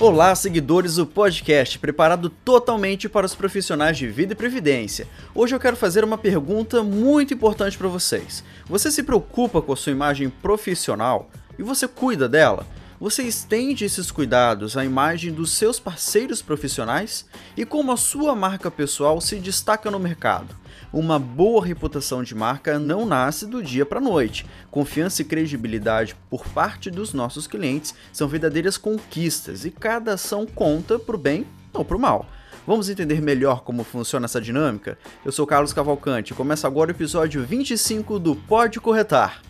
Olá, 0.00 0.32
seguidores 0.36 0.94
do 0.94 1.04
podcast, 1.04 1.76
preparado 1.76 2.30
totalmente 2.30 3.08
para 3.08 3.26
os 3.26 3.34
profissionais 3.34 3.98
de 3.98 4.06
vida 4.06 4.32
e 4.32 4.36
previdência. 4.36 5.08
Hoje 5.34 5.56
eu 5.56 5.58
quero 5.58 5.76
fazer 5.76 6.04
uma 6.04 6.16
pergunta 6.16 6.84
muito 6.84 7.34
importante 7.34 7.76
para 7.76 7.88
vocês. 7.88 8.44
Você 8.66 8.92
se 8.92 9.02
preocupa 9.02 9.60
com 9.60 9.72
a 9.72 9.76
sua 9.76 9.90
imagem 9.90 10.30
profissional 10.30 11.28
e 11.58 11.64
você 11.64 11.88
cuida 11.88 12.28
dela? 12.28 12.64
Você 13.00 13.24
estende 13.24 13.84
esses 13.84 14.12
cuidados 14.12 14.76
à 14.76 14.84
imagem 14.84 15.32
dos 15.32 15.50
seus 15.50 15.80
parceiros 15.80 16.40
profissionais 16.40 17.26
e 17.56 17.64
como 17.64 17.90
a 17.90 17.96
sua 17.96 18.36
marca 18.36 18.70
pessoal 18.70 19.20
se 19.20 19.34
destaca 19.40 19.90
no 19.90 19.98
mercado? 19.98 20.54
Uma 20.92 21.18
boa 21.18 21.64
reputação 21.64 22.22
de 22.22 22.34
marca 22.34 22.78
não 22.78 23.04
nasce 23.04 23.46
do 23.46 23.62
dia 23.62 23.84
para 23.84 23.98
a 23.98 24.02
noite. 24.02 24.46
Confiança 24.70 25.20
e 25.20 25.24
credibilidade 25.24 26.16
por 26.30 26.46
parte 26.46 26.90
dos 26.90 27.12
nossos 27.12 27.46
clientes 27.46 27.94
são 28.10 28.26
verdadeiras 28.26 28.78
conquistas 28.78 29.66
e 29.66 29.70
cada 29.70 30.14
ação 30.14 30.46
conta 30.46 30.98
para 30.98 31.14
o 31.14 31.18
bem 31.18 31.46
ou 31.74 31.84
para 31.84 31.96
o 31.96 32.00
mal. 32.00 32.26
Vamos 32.66 32.88
entender 32.88 33.20
melhor 33.20 33.62
como 33.62 33.84
funciona 33.84 34.24
essa 34.24 34.40
dinâmica? 34.40 34.98
Eu 35.24 35.32
sou 35.32 35.46
Carlos 35.46 35.72
Cavalcante 35.72 36.32
e 36.32 36.36
começa 36.36 36.66
agora 36.66 36.90
o 36.90 36.94
episódio 36.94 37.44
25 37.44 38.18
do 38.18 38.34
Pode 38.34 38.80
Corretar. 38.80 39.47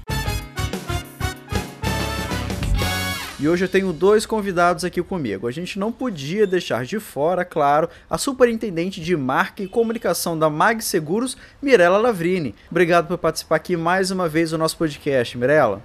E 3.41 3.48
hoje 3.48 3.65
eu 3.65 3.69
tenho 3.69 3.92
dois 3.92 4.27
convidados 4.27 4.84
aqui 4.84 5.01
comigo. 5.01 5.46
A 5.46 5.52
gente 5.52 5.79
não 5.79 5.92
podia 5.92 6.45
deixar 6.45 6.84
de 6.84 6.98
fora, 6.98 7.45
claro, 7.45 7.88
a 8.10 8.19
superintendente 8.19 9.01
de 9.01 9.16
marca 9.16 9.62
e 9.62 9.69
comunicação 9.69 10.37
da 10.37 10.51
Mag 10.51 10.83
Seguros, 10.83 11.37
Mirella 11.62 11.98
Lavrini. 11.98 12.52
Obrigado 12.69 13.06
por 13.06 13.16
participar 13.16 13.55
aqui 13.55 13.77
mais 13.77 14.10
uma 14.10 14.29
vez 14.29 14.51
do 14.51 14.59
nosso 14.59 14.77
podcast, 14.77 15.38
Mirella. 15.38 15.80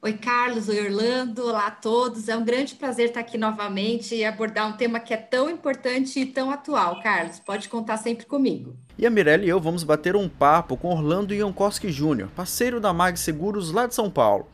Oi, 0.00 0.14
Carlos, 0.14 0.70
oi, 0.70 0.86
Orlando, 0.86 1.44
olá 1.44 1.66
a 1.66 1.70
todos. 1.70 2.30
É 2.30 2.36
um 2.36 2.44
grande 2.44 2.74
prazer 2.76 3.08
estar 3.08 3.20
aqui 3.20 3.36
novamente 3.36 4.14
e 4.14 4.24
abordar 4.24 4.66
um 4.66 4.72
tema 4.78 4.98
que 4.98 5.12
é 5.12 5.18
tão 5.18 5.50
importante 5.50 6.18
e 6.18 6.24
tão 6.24 6.50
atual, 6.50 7.02
Carlos. 7.02 7.38
Pode 7.40 7.68
contar 7.68 7.98
sempre 7.98 8.24
comigo. 8.24 8.74
E 8.96 9.06
a 9.06 9.10
Mirella 9.10 9.44
e 9.44 9.50
eu 9.50 9.60
vamos 9.60 9.84
bater 9.84 10.16
um 10.16 10.30
papo 10.30 10.78
com 10.78 10.88
Orlando 10.88 11.36
Jankowski 11.36 11.90
Jr., 11.90 12.28
parceiro 12.34 12.80
da 12.80 12.94
Mag 12.94 13.18
Seguros 13.18 13.70
lá 13.70 13.86
de 13.86 13.94
São 13.94 14.10
Paulo. 14.10 14.48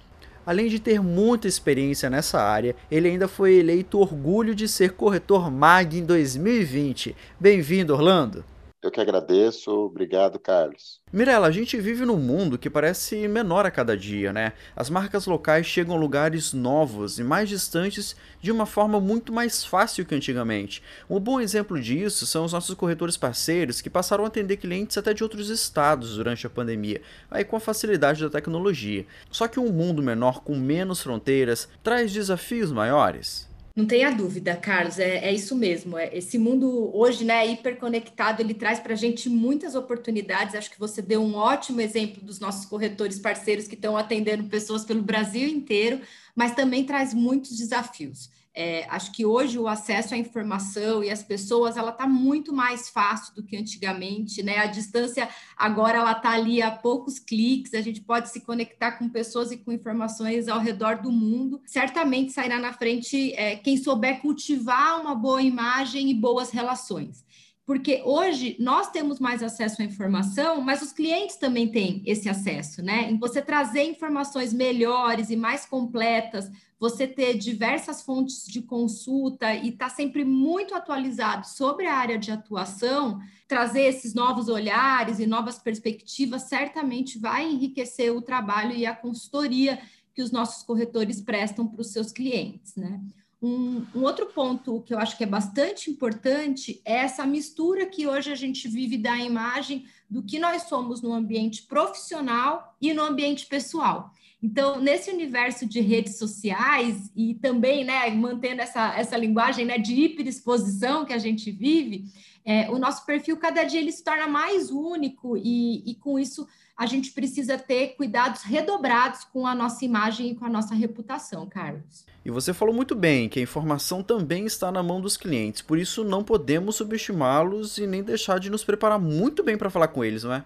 Além 0.44 0.68
de 0.68 0.80
ter 0.80 1.00
muita 1.00 1.46
experiência 1.46 2.10
nessa 2.10 2.40
área, 2.40 2.74
ele 2.90 3.08
ainda 3.08 3.28
foi 3.28 3.54
eleito 3.54 3.98
orgulho 3.98 4.54
de 4.54 4.66
ser 4.66 4.92
corretor 4.92 5.50
MAG 5.50 5.98
em 5.98 6.04
2020. 6.04 7.14
Bem-vindo, 7.38 7.92
Orlando! 7.92 8.44
Eu 8.83 8.91
que 8.91 9.00
agradeço, 9.00 9.70
obrigado, 9.70 10.41
Carlos. 10.41 11.00
Mirela, 11.12 11.47
a 11.47 11.52
gente 11.52 11.80
vive 11.80 12.05
num 12.05 12.16
mundo 12.16 12.58
que 12.58 12.69
parece 12.69 13.28
menor 13.28 13.64
a 13.64 13.70
cada 13.70 13.97
dia, 13.97 14.33
né? 14.33 14.55
As 14.75 14.91
marcas 14.91 15.25
locais 15.25 15.66
chegam 15.66 15.94
a 15.94 15.98
lugares 15.98 16.52
novos 16.52 17.20
e 17.20 17.22
mais 17.22 17.48
distantes 17.48 18.16
de 18.41 18.50
uma 18.50 18.66
forma 18.66 19.00
muito 19.00 19.33
mais 19.33 19.64
fácil 19.64 20.05
que 20.05 20.16
antigamente. 20.16 20.83
Um 21.08 21.20
bom 21.20 21.41
exemplo 21.41 21.80
disso 21.80 22.27
são 22.27 22.44
os 22.44 22.53
nossos 22.53 22.75
corretores 22.75 23.16
parceiros 23.16 23.80
que 23.80 23.88
passaram 23.88 24.25
a 24.25 24.27
atender 24.27 24.56
clientes 24.56 24.98
até 24.98 25.14
de 25.14 25.22
outros 25.22 25.48
estados 25.48 26.16
durante 26.16 26.44
a 26.44 26.50
pandemia, 26.50 27.00
aí 27.30 27.44
com 27.44 27.55
a 27.55 27.60
facilidade 27.60 28.20
da 28.20 28.30
tecnologia. 28.30 29.06
Só 29.30 29.47
que 29.47 29.60
um 29.60 29.70
mundo 29.70 30.03
menor 30.03 30.42
com 30.42 30.56
menos 30.56 31.00
fronteiras 31.00 31.69
traz 31.84 32.12
desafios 32.12 32.72
maiores. 32.72 33.52
Não 33.75 33.87
tenha 33.87 34.11
dúvida, 34.11 34.55
Carlos, 34.55 34.98
é, 34.98 35.19
é 35.25 35.33
isso 35.33 35.56
mesmo. 35.56 35.97
É, 35.97 36.15
esse 36.15 36.37
mundo 36.39 36.95
hoje, 36.95 37.25
né, 37.25 37.47
hiperconectado, 37.47 38.42
ele 38.42 38.53
traz 38.53 38.78
para 38.78 38.92
a 38.92 38.97
gente 38.97 39.31
muitas 39.31 39.75
oportunidades. 39.75 40.55
Acho 40.55 40.70
que 40.70 40.78
você 40.78 41.01
deu 41.01 41.23
um 41.23 41.34
ótimo 41.34 41.81
exemplo 41.81 42.23
dos 42.23 42.39
nossos 42.39 42.67
corretores 42.67 43.19
parceiros 43.19 43.67
que 43.67 43.75
estão 43.75 43.97
atendendo 43.97 44.45
pessoas 44.45 44.84
pelo 44.84 45.03
Brasil 45.03 45.48
inteiro, 45.48 46.03
mas 46.37 46.55
também 46.55 46.84
traz 46.84 47.15
muitos 47.15 47.56
desafios. 47.56 48.31
É, 48.55 48.86
acho 48.91 49.12
que 49.12 49.25
hoje 49.25 49.58
o 49.58 49.67
acesso 49.67 50.12
à 50.12 50.17
informação 50.17 51.03
e 51.03 51.11
às 51.11 51.22
pessoas 51.22 51.77
ela 51.77 51.91
está 51.91 52.06
muito 52.06 52.53
mais 52.53 52.91
fácil 52.91 53.34
do 53.34 53.42
que 53.42 53.56
antigamente, 53.56 54.43
né? 54.43 54.59
A 54.59 54.66
distância 54.66 55.28
agora 55.56 55.99
ela 55.99 56.12
está 56.12 56.32
ali 56.32 56.60
a 56.60 56.71
poucos 56.71 57.19
cliques, 57.19 57.72
a 57.72 57.81
gente 57.81 58.03
pode 58.03 58.28
se 58.28 58.43
conectar 58.43 58.93
com 58.93 59.09
pessoas 59.09 59.53
e 59.53 59.56
com 59.56 59.72
informações 59.72 60.49
ao 60.49 60.60
redor 60.60 61.00
do 61.00 61.10
mundo. 61.10 61.62
Certamente 61.65 62.32
sairá 62.32 62.59
na 62.59 62.75
frente 62.75 63.32
é, 63.34 63.56
quem 63.56 63.76
souber 63.78 64.21
cultivar 64.21 65.00
uma 65.00 65.15
boa 65.15 65.41
imagem 65.41 66.10
e 66.10 66.15
boas 66.15 66.50
relações 66.50 67.25
porque 67.72 68.03
hoje 68.05 68.55
nós 68.60 68.91
temos 68.91 69.19
mais 69.19 69.43
acesso 69.43 69.81
à 69.81 69.84
informação, 69.87 70.60
mas 70.60 70.83
os 70.83 70.93
clientes 70.93 71.37
também 71.37 71.66
têm 71.66 72.03
esse 72.05 72.28
acesso, 72.28 72.83
né? 72.83 73.10
Em 73.10 73.19
você 73.19 73.41
trazer 73.41 73.84
informações 73.84 74.53
melhores 74.53 75.31
e 75.31 75.37
mais 75.37 75.65
completas 75.65 76.50
você 76.78 77.06
ter 77.06 77.38
diversas 77.38 78.03
fontes 78.03 78.44
de 78.44 78.61
consulta 78.61 79.55
e 79.55 79.71
estar 79.71 79.88
tá 79.88 79.94
sempre 79.94 80.22
muito 80.22 80.75
atualizado 80.75 81.47
sobre 81.47 81.87
a 81.87 81.94
área 81.94 82.19
de 82.19 82.31
atuação, 82.31 83.19
trazer 83.49 83.84
esses 83.84 84.12
novos 84.12 84.50
olhares 84.50 85.19
e 85.19 85.27
novas 85.27 85.59
perspectivas, 85.59 86.43
certamente 86.43 87.19
vai 87.19 87.50
enriquecer 87.50 88.15
o 88.15 88.21
trabalho 88.21 88.77
e 88.77 88.84
a 88.84 88.94
consultoria 88.94 89.81
que 90.12 90.21
os 90.21 90.31
nossos 90.31 90.62
corretores 90.62 91.22
prestam 91.22 91.66
para 91.66 91.81
os 91.81 91.91
seus 91.91 92.12
clientes, 92.12 92.77
né? 92.77 93.00
Um, 93.42 93.84
um, 93.92 94.04
outro 94.04 94.26
ponto 94.26 94.82
que 94.82 94.94
eu 94.94 94.98
acho 95.00 95.16
que 95.19 95.25
é 95.25 95.26
bastante 95.26 95.91
importante 95.91 96.80
é 96.84 96.98
essa 96.98 97.26
mistura 97.26 97.86
que 97.86 98.06
hoje 98.06 98.30
a 98.30 98.36
gente 98.36 98.69
vive 98.69 98.97
da 98.97 99.16
imagem 99.16 99.84
do 100.08 100.22
que 100.22 100.38
nós 100.38 100.62
somos 100.62 101.03
no 101.03 101.12
ambiente 101.12 101.64
profissional 101.64 102.76
e 102.81 102.94
no 102.94 103.02
ambiente 103.02 103.47
pessoal. 103.47 104.12
Então, 104.41 104.81
nesse 104.81 105.10
universo 105.10 105.66
de 105.66 105.81
redes 105.81 106.19
sociais 106.19 107.10
e 107.16 107.34
também, 107.34 107.84
né, 107.84 108.08
mantendo 108.10 108.60
essa, 108.60 108.94
essa 108.97 109.16
linguagem 109.16 109.64
né, 109.64 109.76
de 109.76 109.92
hiperexposição 109.92 111.04
que 111.04 111.12
a 111.12 111.19
gente 111.19 111.50
vive, 111.50 112.04
é, 112.44 112.70
o 112.70 112.78
nosso 112.78 113.04
perfil 113.04 113.36
cada 113.36 113.64
dia 113.64 113.81
ele 113.81 113.92
se 113.92 114.04
torna 114.04 114.28
mais 114.28 114.70
único 114.70 115.36
e, 115.36 115.82
e 115.88 115.94
com 115.97 116.19
isso 116.19 116.47
a 116.77 116.87
gente 116.87 117.12
precisa 117.12 117.59
ter 117.59 117.94
cuidados 117.97 118.43
redobrados 118.43 119.25
com 119.25 119.47
a 119.47 119.55
nossa 119.55 119.84
imagem 119.84 120.31
e 120.31 120.34
com 120.34 120.44
a 120.44 120.49
nossa 120.49 120.75
reputação, 120.75 121.47
Carlos. 121.47 122.05
E 122.25 122.31
você 122.31 122.55
falou 122.55 122.75
muito 122.75 122.94
bem 122.94 123.28
que 123.28 123.38
a 123.38 123.43
informação 123.43 124.03
também 124.03 124.47
está 124.47 124.71
na 124.72 124.82
mão 124.82 125.00
dos 125.00 125.16
clientes, 125.16 125.62
por 125.62 125.78
isso 125.78 126.05
não 126.05 126.25
podemos 126.25 126.77
subestimá-los 126.77 127.78
e 127.78 127.87
nem 127.87 128.03
deixar 128.03 128.38
de 128.38 128.50
nos 128.50 128.65
preparar 128.65 128.99
muito 128.99 129.43
bem 129.43 129.56
para 129.56 129.71
falar 129.71 129.88
com 129.88 130.05
eles, 130.05 130.25
não 130.25 130.34
é? 130.34 130.44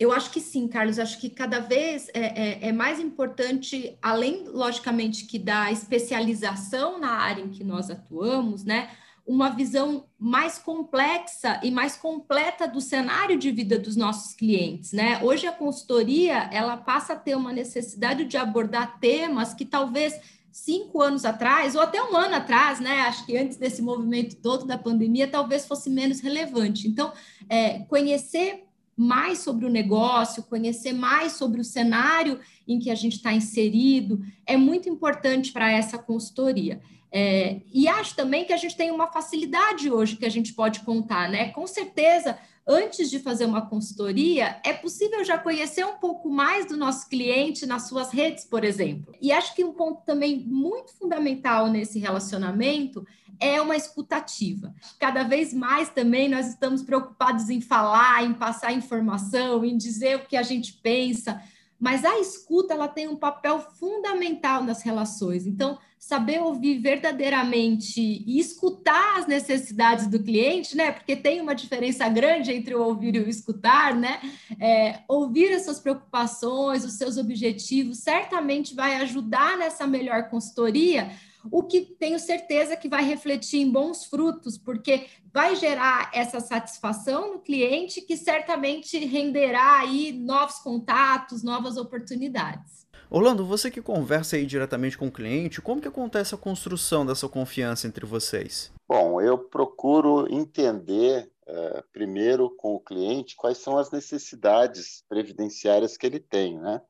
Eu 0.00 0.10
acho 0.12 0.30
que 0.30 0.40
sim, 0.40 0.66
Carlos. 0.66 0.98
Acho 0.98 1.20
que 1.20 1.28
cada 1.28 1.58
vez 1.58 2.08
é, 2.14 2.20
é, 2.20 2.68
é, 2.68 2.72
mais 2.72 2.98
importante, 2.98 3.98
além, 4.00 4.48
logicamente, 4.48 5.26
que 5.26 5.38
da 5.38 5.70
especialização 5.70 6.98
na 6.98 7.10
área 7.10 7.42
em 7.42 7.50
que 7.50 7.62
nós 7.62 7.90
atuamos, 7.90 8.64
né? 8.64 8.88
Uma 9.30 9.50
visão 9.50 10.06
mais 10.18 10.58
complexa 10.58 11.60
e 11.62 11.70
mais 11.70 11.96
completa 11.96 12.66
do 12.66 12.80
cenário 12.80 13.38
de 13.38 13.52
vida 13.52 13.78
dos 13.78 13.94
nossos 13.94 14.34
clientes, 14.34 14.92
né? 14.92 15.22
Hoje 15.22 15.46
a 15.46 15.52
consultoria 15.52 16.48
ela 16.52 16.76
passa 16.76 17.12
a 17.12 17.16
ter 17.16 17.36
uma 17.36 17.52
necessidade 17.52 18.24
de 18.24 18.36
abordar 18.36 18.98
temas 18.98 19.54
que 19.54 19.64
talvez 19.64 20.18
cinco 20.50 21.00
anos 21.00 21.24
atrás, 21.24 21.76
ou 21.76 21.80
até 21.80 22.02
um 22.02 22.16
ano 22.16 22.34
atrás, 22.34 22.80
né? 22.80 23.02
Acho 23.02 23.24
que 23.24 23.36
antes 23.36 23.56
desse 23.56 23.80
movimento 23.80 24.36
todo 24.36 24.66
da 24.66 24.76
pandemia, 24.76 25.28
talvez 25.28 25.64
fosse 25.64 25.88
menos 25.88 26.20
relevante. 26.20 26.88
Então, 26.88 27.12
é, 27.48 27.80
conhecer 27.84 28.64
mais 29.00 29.38
sobre 29.38 29.64
o 29.64 29.70
negócio, 29.70 30.42
conhecer 30.42 30.92
mais 30.92 31.32
sobre 31.32 31.58
o 31.58 31.64
cenário 31.64 32.38
em 32.68 32.78
que 32.78 32.90
a 32.90 32.94
gente 32.94 33.16
está 33.16 33.32
inserido, 33.32 34.20
é 34.44 34.58
muito 34.58 34.90
importante 34.90 35.52
para 35.52 35.72
essa 35.72 35.96
consultoria. 35.96 36.82
É, 37.10 37.62
e 37.72 37.88
acho 37.88 38.14
também 38.14 38.44
que 38.44 38.52
a 38.52 38.58
gente 38.58 38.76
tem 38.76 38.90
uma 38.90 39.06
facilidade 39.06 39.90
hoje 39.90 40.16
que 40.16 40.26
a 40.26 40.30
gente 40.30 40.52
pode 40.52 40.80
contar, 40.80 41.30
né? 41.30 41.48
Com 41.48 41.66
certeza, 41.66 42.38
antes 42.66 43.10
de 43.10 43.18
fazer 43.18 43.44
uma 43.44 43.66
consultoria, 43.66 44.60
é 44.64 44.72
possível 44.72 45.24
já 45.24 45.36
conhecer 45.38 45.84
um 45.84 45.96
pouco 45.96 46.28
mais 46.28 46.66
do 46.66 46.76
nosso 46.76 47.08
cliente 47.08 47.66
nas 47.66 47.88
suas 47.88 48.10
redes, 48.10 48.44
por 48.44 48.64
exemplo. 48.64 49.14
E 49.20 49.32
acho 49.32 49.54
que 49.54 49.64
um 49.64 49.72
ponto 49.72 50.02
também 50.04 50.40
muito 50.46 50.92
fundamental 50.94 51.68
nesse 51.68 51.98
relacionamento 51.98 53.04
é 53.40 53.60
uma 53.60 53.74
escutativa. 53.74 54.74
Cada 54.98 55.22
vez 55.22 55.54
mais 55.54 55.88
também 55.88 56.28
nós 56.28 56.48
estamos 56.48 56.82
preocupados 56.82 57.48
em 57.48 57.60
falar, 57.60 58.22
em 58.24 58.34
passar 58.34 58.72
informação, 58.72 59.64
em 59.64 59.76
dizer 59.76 60.16
o 60.16 60.26
que 60.26 60.36
a 60.36 60.42
gente 60.42 60.74
pensa, 60.74 61.42
mas 61.80 62.04
a 62.04 62.20
escuta 62.20 62.74
ela 62.74 62.86
tem 62.86 63.08
um 63.08 63.16
papel 63.16 63.58
fundamental 63.58 64.62
nas 64.62 64.82
relações. 64.82 65.46
Então, 65.46 65.78
saber 65.98 66.40
ouvir 66.40 66.78
verdadeiramente 66.78 68.00
e 68.00 68.38
escutar 68.38 69.18
as 69.18 69.26
necessidades 69.26 70.06
do 70.06 70.22
cliente, 70.22 70.76
né? 70.76 70.92
Porque 70.92 71.16
tem 71.16 71.40
uma 71.40 71.54
diferença 71.54 72.08
grande 72.08 72.52
entre 72.52 72.74
o 72.74 72.82
ouvir 72.82 73.16
e 73.16 73.20
o 73.20 73.28
escutar, 73.28 73.94
né? 73.94 74.20
É, 74.60 75.00
ouvir 75.08 75.52
as 75.52 75.64
suas 75.64 75.80
preocupações, 75.80 76.84
os 76.84 76.94
seus 76.94 77.16
objetivos, 77.16 77.98
certamente 77.98 78.74
vai 78.74 78.96
ajudar 78.96 79.56
nessa 79.58 79.86
melhor 79.86 80.28
consultoria 80.28 81.10
o 81.50 81.62
que 81.62 81.80
tenho 81.80 82.18
certeza 82.18 82.76
que 82.76 82.88
vai 82.88 83.04
refletir 83.04 83.60
em 83.60 83.70
bons 83.70 84.04
frutos, 84.04 84.58
porque 84.58 85.06
vai 85.32 85.54
gerar 85.56 86.10
essa 86.12 86.40
satisfação 86.40 87.34
no 87.34 87.40
cliente 87.40 88.00
que 88.00 88.16
certamente 88.16 88.98
renderá 88.98 89.78
aí 89.78 90.12
novos 90.12 90.56
contatos, 90.56 91.42
novas 91.42 91.76
oportunidades. 91.76 92.80
Orlando, 93.08 93.44
você 93.44 93.70
que 93.70 93.82
conversa 93.82 94.36
aí 94.36 94.46
diretamente 94.46 94.96
com 94.96 95.08
o 95.08 95.12
cliente, 95.12 95.60
como 95.60 95.80
que 95.80 95.88
acontece 95.88 96.32
a 96.32 96.38
construção 96.38 97.04
dessa 97.04 97.28
confiança 97.28 97.88
entre 97.88 98.06
vocês? 98.06 98.72
Bom, 98.88 99.20
eu 99.20 99.36
procuro 99.36 100.32
entender 100.32 101.28
uh, 101.48 101.82
primeiro 101.92 102.50
com 102.50 102.74
o 102.74 102.80
cliente 102.80 103.34
quais 103.34 103.58
são 103.58 103.76
as 103.76 103.90
necessidades 103.90 105.04
previdenciárias 105.08 105.96
que 105.96 106.06
ele 106.06 106.20
tem, 106.20 106.56
né? 106.58 106.80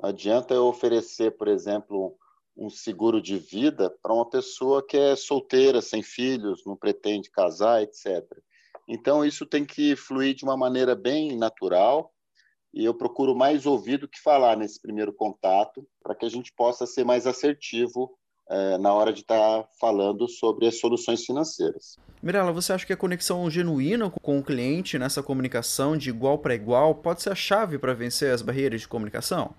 Não 0.00 0.08
adianta 0.08 0.52
eu 0.52 0.66
oferecer, 0.66 1.36
por 1.36 1.46
exemplo, 1.46 2.16
um 2.58 2.68
seguro 2.68 3.22
de 3.22 3.38
vida 3.38 3.88
para 4.02 4.12
uma 4.12 4.28
pessoa 4.28 4.84
que 4.84 4.96
é 4.96 5.14
solteira, 5.14 5.80
sem 5.80 6.02
filhos, 6.02 6.64
não 6.66 6.76
pretende 6.76 7.30
casar, 7.30 7.82
etc. 7.82 8.24
Então, 8.88 9.24
isso 9.24 9.46
tem 9.46 9.64
que 9.64 9.94
fluir 9.94 10.34
de 10.34 10.44
uma 10.44 10.56
maneira 10.56 10.96
bem 10.96 11.36
natural 11.36 12.12
e 12.74 12.84
eu 12.84 12.92
procuro 12.92 13.34
mais 13.34 13.64
ouvir 13.64 13.98
do 13.98 14.08
que 14.08 14.20
falar 14.20 14.56
nesse 14.56 14.80
primeiro 14.80 15.12
contato, 15.12 15.86
para 16.02 16.14
que 16.14 16.26
a 16.26 16.28
gente 16.28 16.52
possa 16.52 16.86
ser 16.86 17.04
mais 17.04 17.26
assertivo 17.26 18.10
é, 18.50 18.78
na 18.78 18.92
hora 18.92 19.12
de 19.12 19.20
estar 19.20 19.62
tá 19.62 19.68
falando 19.80 20.28
sobre 20.28 20.66
as 20.66 20.78
soluções 20.78 21.24
financeiras. 21.24 21.96
Mirella, 22.22 22.52
você 22.52 22.72
acha 22.72 22.86
que 22.86 22.92
a 22.92 22.96
conexão 22.96 23.48
genuína 23.50 24.10
com 24.10 24.38
o 24.38 24.42
cliente 24.42 24.98
nessa 24.98 25.22
comunicação 25.22 25.96
de 25.96 26.10
igual 26.10 26.38
para 26.38 26.54
igual 26.54 26.94
pode 26.94 27.22
ser 27.22 27.30
a 27.30 27.34
chave 27.34 27.78
para 27.78 27.94
vencer 27.94 28.32
as 28.32 28.42
barreiras 28.42 28.80
de 28.80 28.88
comunicação? 28.88 29.54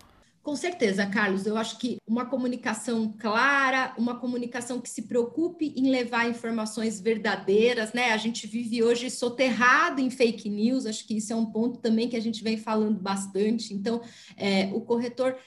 Com 0.50 0.56
certeza, 0.56 1.06
Carlos. 1.06 1.46
Eu 1.46 1.56
acho 1.56 1.78
que 1.78 2.00
uma 2.08 2.26
comunicação 2.26 3.14
clara, 3.20 3.94
uma 4.00 4.20
comunicação 4.20 4.82
que 4.82 4.90
se 4.90 5.04
preocupe 5.04 5.76
em 5.78 5.92
levar 5.92 6.28
informações 6.28 7.00
verdadeiras, 7.00 7.94
né? 7.94 8.14
A 8.14 8.18
gente 8.18 8.48
vive 8.48 8.82
hoje 8.82 9.12
soterrado 9.12 10.02
em 10.02 10.10
fake 10.10 10.50
news, 10.50 10.88
acho 10.88 11.06
que 11.06 11.18
isso 11.18 11.32
é 11.32 11.36
um 11.36 11.46
ponto 11.46 11.78
também 11.78 12.10
que 12.10 12.16
a 12.16 12.20
gente 12.20 12.44
vem 12.44 12.58
falando 12.58 13.00
bastante. 13.00 13.76
Então, 13.76 14.02
é, 14.36 14.72
o 14.74 14.82
corretor 14.82 15.38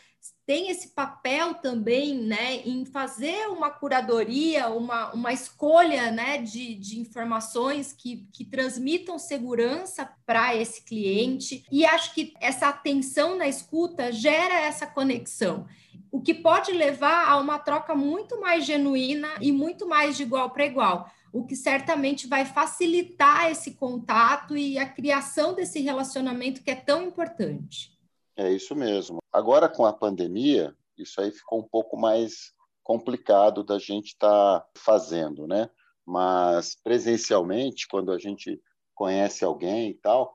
tem 0.53 0.69
esse 0.69 0.89
papel 0.89 1.55
também 1.55 2.15
né, 2.15 2.57
em 2.57 2.85
fazer 2.85 3.49
uma 3.49 3.71
curadoria, 3.71 4.69
uma, 4.69 5.11
uma 5.15 5.33
escolha 5.33 6.11
né, 6.11 6.37
de, 6.37 6.75
de 6.75 7.01
informações 7.01 7.95
que, 7.95 8.29
que 8.31 8.45
transmitam 8.45 9.19
segurança 9.19 10.07
para 10.27 10.55
esse 10.55 10.85
cliente. 10.85 11.65
E 11.73 11.87
acho 11.87 12.13
que 12.13 12.35
essa 12.39 12.69
atenção 12.69 13.35
na 13.35 13.49
escuta 13.49 14.13
gera 14.13 14.61
essa 14.61 14.87
conexão 14.87 15.67
o 16.11 16.21
que 16.21 16.35
pode 16.35 16.71
levar 16.73 17.27
a 17.27 17.39
uma 17.39 17.59
troca 17.59 17.95
muito 17.95 18.39
mais 18.39 18.67
genuína 18.67 19.31
e 19.41 19.51
muito 19.51 19.89
mais 19.89 20.19
de 20.19 20.25
igual 20.25 20.51
para 20.51 20.67
igual, 20.67 21.11
o 21.33 21.47
que 21.47 21.57
certamente 21.57 22.27
vai 22.27 22.45
facilitar 22.45 23.51
esse 23.51 23.71
contato 23.71 24.55
e 24.55 24.79
a 24.79 24.87
criação 24.87 25.55
desse 25.55 25.81
relacionamento 25.81 26.63
que 26.63 26.71
é 26.71 26.77
tão 26.77 27.03
importante. 27.03 27.99
É 28.37 28.53
isso 28.53 28.77
mesmo. 28.77 29.22
Agora, 29.33 29.69
com 29.69 29.87
a 29.87 29.93
pandemia, 29.93 30.77
isso 30.97 31.21
aí 31.21 31.31
ficou 31.31 31.61
um 31.61 31.69
pouco 31.69 31.97
mais 31.97 32.53
complicado 32.83 33.63
da 33.65 33.79
gente 33.79 34.09
estar 34.09 34.61
tá 34.61 34.69
fazendo, 34.77 35.47
né? 35.47 35.71
Mas 36.05 36.77
presencialmente, 36.83 37.87
quando 37.89 38.13
a 38.13 38.19
gente 38.19 38.61
conhece 38.95 39.45
alguém 39.45 39.91
e 39.91 39.95
tal, 39.95 40.35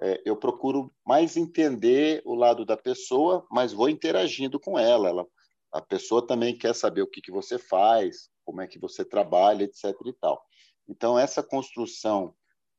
é, 0.00 0.22
eu 0.24 0.36
procuro 0.36 0.92
mais 1.04 1.36
entender 1.36 2.22
o 2.24 2.34
lado 2.34 2.64
da 2.64 2.76
pessoa, 2.76 3.44
mas 3.50 3.72
vou 3.72 3.88
interagindo 3.88 4.58
com 4.58 4.78
ela. 4.78 5.08
ela 5.08 5.26
a 5.72 5.80
pessoa 5.80 6.26
também 6.26 6.56
quer 6.56 6.74
saber 6.74 7.02
o 7.02 7.06
que, 7.06 7.20
que 7.20 7.30
você 7.30 7.58
faz, 7.58 8.30
como 8.44 8.60
é 8.60 8.66
que 8.66 8.78
você 8.78 9.04
trabalha, 9.04 9.64
etc. 9.64 9.84
e 10.06 10.12
tal. 10.14 10.42
Então, 10.88 11.18
essa 11.18 11.42
construção 11.42 12.34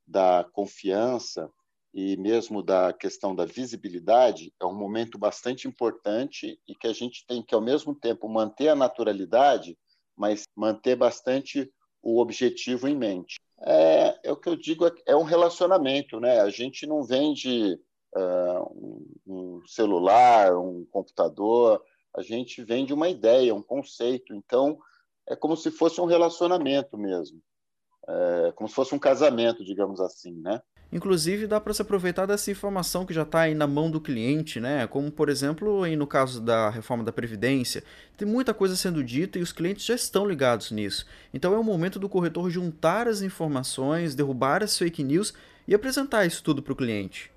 da 0.07 0.43
confiança 0.53 1.51
e 1.93 2.15
mesmo 2.17 2.61
da 2.61 2.93
questão 2.93 3.35
da 3.35 3.45
visibilidade 3.45 4.53
é 4.59 4.65
um 4.65 4.73
momento 4.73 5.17
bastante 5.17 5.67
importante 5.67 6.59
e 6.67 6.75
que 6.75 6.87
a 6.87 6.93
gente 6.93 7.25
tem 7.25 7.41
que, 7.41 7.55
ao 7.55 7.61
mesmo 7.61 7.95
tempo, 7.95 8.29
manter 8.29 8.69
a 8.69 8.75
naturalidade, 8.75 9.77
mas 10.15 10.43
manter 10.55 10.95
bastante 10.95 11.71
o 12.01 12.19
objetivo 12.19 12.87
em 12.87 12.95
mente. 12.95 13.39
É, 13.61 14.19
é 14.23 14.31
o 14.31 14.37
que 14.37 14.47
eu 14.47 14.55
digo, 14.55 14.89
é, 15.05 15.15
um 15.15 15.23
relacionamento, 15.23 16.19
né? 16.19 16.39
A 16.39 16.49
gente 16.49 16.85
não 16.85 17.03
vende 17.03 17.79
uh, 18.15 18.63
um, 18.71 19.05
um 19.27 19.67
celular, 19.67 20.57
um 20.57 20.85
computador, 20.85 21.83
a 22.15 22.21
gente 22.21 22.63
vende 22.63 22.93
uma 22.93 23.09
ideia, 23.09 23.53
um 23.53 23.61
conceito. 23.61 24.33
Então, 24.33 24.79
é 25.27 25.35
como 25.35 25.57
se 25.57 25.71
fosse 25.71 25.99
um 25.99 26.05
relacionamento 26.05 26.97
mesmo, 26.97 27.41
é 28.07 28.51
como 28.53 28.67
se 28.67 28.75
fosse 28.75 28.95
um 28.95 28.99
casamento, 28.99 29.63
digamos 29.63 29.99
assim, 29.99 30.33
né? 30.41 30.61
Inclusive, 30.91 31.45
dá 31.45 31.59
para 31.59 31.73
se 31.73 31.81
aproveitar 31.83 32.25
dessa 32.25 32.49
informação 32.49 33.05
que 33.05 33.13
já 33.13 33.21
está 33.21 33.41
aí 33.41 33.53
na 33.53 33.67
mão 33.67 33.91
do 33.91 34.01
cliente, 34.01 34.59
né? 34.59 34.87
Como, 34.87 35.11
por 35.11 35.29
exemplo, 35.29 35.85
no 35.95 36.07
caso 36.07 36.41
da 36.41 36.69
reforma 36.69 37.03
da 37.03 37.11
Previdência, 37.11 37.83
tem 38.17 38.27
muita 38.27 38.55
coisa 38.55 38.75
sendo 38.75 39.03
dita 39.03 39.37
e 39.37 39.41
os 39.41 39.51
clientes 39.51 39.85
já 39.85 39.93
estão 39.93 40.27
ligados 40.27 40.71
nisso. 40.71 41.05
Então 41.31 41.53
é 41.53 41.59
o 41.59 41.63
momento 41.63 41.99
do 41.99 42.09
corretor 42.09 42.49
juntar 42.49 43.07
as 43.07 43.21
informações, 43.21 44.15
derrubar 44.15 44.63
as 44.63 44.75
fake 44.77 45.03
news 45.03 45.33
e 45.67 45.75
apresentar 45.75 46.25
isso 46.25 46.43
tudo 46.43 46.63
para 46.63 46.73
o 46.73 46.75
cliente. 46.75 47.31